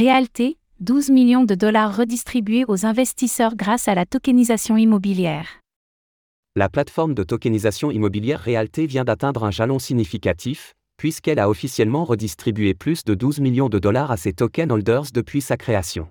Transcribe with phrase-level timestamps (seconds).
[0.00, 5.60] Réalité, 12 millions de dollars redistribués aux investisseurs grâce à la tokenisation immobilière.
[6.56, 12.72] La plateforme de tokenisation immobilière Realté vient d'atteindre un jalon significatif, puisqu'elle a officiellement redistribué
[12.72, 16.08] plus de 12 millions de dollars à ses token holders depuis sa création.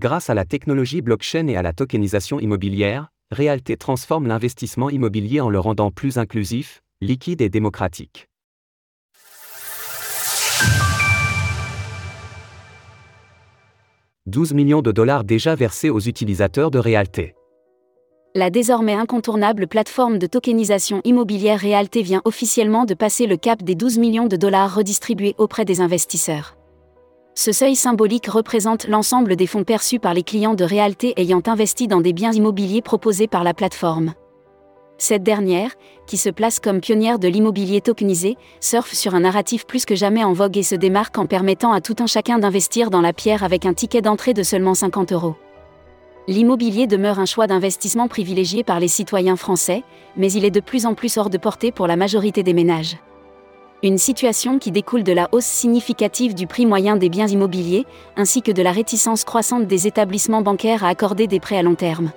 [0.00, 5.48] Grâce à la technologie blockchain et à la tokenisation immobilière, Realté transforme l'investissement immobilier en
[5.48, 8.26] le rendant plus inclusif, liquide et démocratique.
[14.30, 17.34] «12 millions de dollars déjà versés aux utilisateurs de Realté.
[18.36, 23.74] La désormais incontournable plateforme de tokenisation immobilière Realté vient officiellement de passer le cap des
[23.74, 26.56] 12 millions de dollars redistribués auprès des investisseurs.
[27.34, 31.88] Ce seuil symbolique représente l'ensemble des fonds perçus par les clients de Realté ayant investi
[31.88, 34.14] dans des biens immobiliers proposés par la plateforme.
[35.02, 35.70] Cette dernière,
[36.06, 40.22] qui se place comme pionnière de l'immobilier tokenisé, surfe sur un narratif plus que jamais
[40.22, 43.42] en vogue et se démarque en permettant à tout un chacun d'investir dans la pierre
[43.42, 45.36] avec un ticket d'entrée de seulement 50 euros.
[46.28, 49.84] L'immobilier demeure un choix d'investissement privilégié par les citoyens français,
[50.18, 52.98] mais il est de plus en plus hors de portée pour la majorité des ménages.
[53.82, 57.86] Une situation qui découle de la hausse significative du prix moyen des biens immobiliers,
[58.18, 61.74] ainsi que de la réticence croissante des établissements bancaires à accorder des prêts à long
[61.74, 62.12] terme.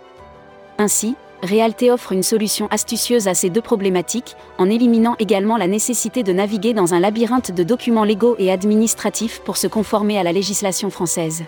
[0.78, 6.24] Ainsi, Realté offre une solution astucieuse à ces deux problématiques, en éliminant également la nécessité
[6.24, 10.32] de naviguer dans un labyrinthe de documents légaux et administratifs pour se conformer à la
[10.32, 11.44] législation française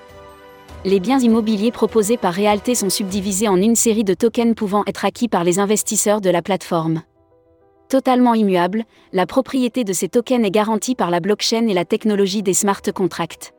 [0.86, 5.04] les biens immobiliers proposés par Realté sont subdivisés en une série de tokens pouvant être
[5.04, 7.02] acquis par les investisseurs de la plateforme.
[7.90, 12.44] Totalement immuable, la propriété de ces tokens est garantie par la blockchain et la technologie
[12.44, 13.55] des smart contracts.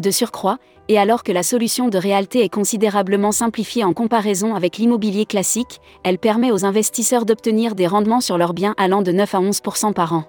[0.00, 4.78] De surcroît, et alors que la solution de Realté est considérablement simplifiée en comparaison avec
[4.78, 9.34] l'immobilier classique, elle permet aux investisseurs d'obtenir des rendements sur leurs biens allant de 9
[9.34, 10.24] à 11% par an.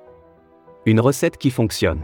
[0.85, 2.01] Une recette qui fonctionne.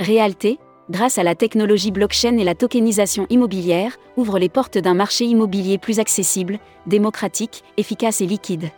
[0.00, 0.58] Realté,
[0.90, 5.76] grâce à la technologie blockchain et la tokenisation immobilière, ouvre les portes d'un marché immobilier
[5.76, 8.70] plus accessible, démocratique, efficace et liquide.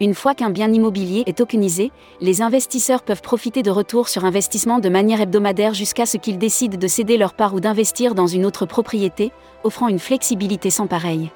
[0.00, 4.80] Une fois qu'un bien immobilier est tokenisé, les investisseurs peuvent profiter de retours sur investissement
[4.80, 8.44] de manière hebdomadaire jusqu'à ce qu'ils décident de céder leur part ou d'investir dans une
[8.44, 9.30] autre propriété,
[9.62, 11.30] offrant une flexibilité sans pareille.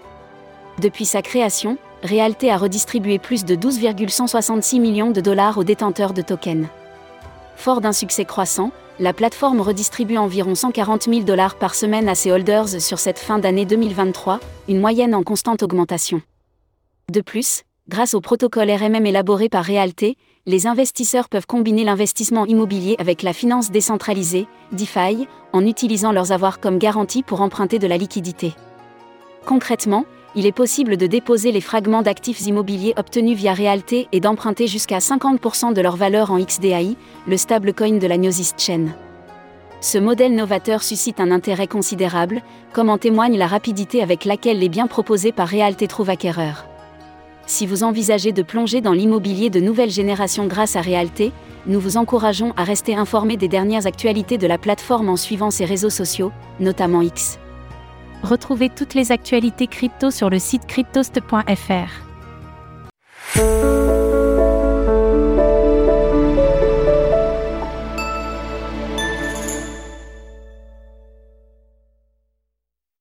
[0.80, 6.22] Depuis sa création, Realté a redistribué plus de 12,166 millions de dollars aux détenteurs de
[6.22, 6.66] tokens.
[7.56, 8.70] Fort d'un succès croissant,
[9.00, 13.38] la plateforme redistribue environ 140 000 dollars par semaine à ses holders sur cette fin
[13.38, 16.22] d'année 2023, une moyenne en constante augmentation.
[17.10, 20.16] De plus, grâce au protocole RMM élaboré par Realté,
[20.46, 26.60] les investisseurs peuvent combiner l'investissement immobilier avec la finance décentralisée, DeFi, en utilisant leurs avoirs
[26.60, 28.54] comme garantie pour emprunter de la liquidité.
[29.46, 30.04] Concrètement,
[30.34, 34.98] il est possible de déposer les fragments d'actifs immobiliers obtenus via Realté et d'emprunter jusqu'à
[34.98, 38.88] 50% de leur valeur en XDAI, le stablecoin de la Gnosis Chain.
[39.80, 44.68] Ce modèle novateur suscite un intérêt considérable, comme en témoigne la rapidité avec laquelle les
[44.68, 46.66] biens proposés par Realté trouvent acquéreur.
[47.48, 51.32] Si vous envisagez de plonger dans l'immobilier de nouvelle génération grâce à Realté,
[51.64, 55.64] nous vous encourageons à rester informé des dernières actualités de la plateforme en suivant ses
[55.64, 57.38] réseaux sociaux, notamment X.
[58.22, 62.07] Retrouvez toutes les actualités crypto sur le site cryptost.fr.